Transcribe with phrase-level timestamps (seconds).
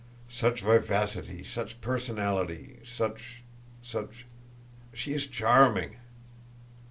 [0.31, 3.43] "Such vivacity, such personality, such
[3.83, 4.25] such
[4.91, 5.97] she is charming."